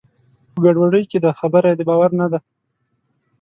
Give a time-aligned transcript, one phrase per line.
[0.53, 2.39] په ګډوډۍ کې دی؛ خبره یې د باور نه ده.